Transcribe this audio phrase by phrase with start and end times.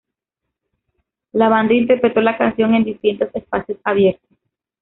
[1.33, 4.31] La banda interpretó la canción en distintos espacios abiertos.